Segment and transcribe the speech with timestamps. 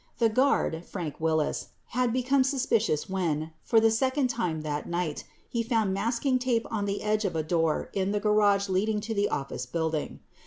[0.15, 5.25] 4 The guard, Frank Wills, had become suspicious when, for the second time that night,
[5.47, 9.13] he found masking tape on the edge of a door in the garage leading to
[9.13, 10.19] the office building.